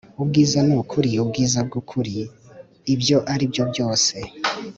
[0.21, 2.15] “ubwiza ni ukuri, ubwiza bw'ukuri,-
[2.93, 4.15] ibyo aribyo byose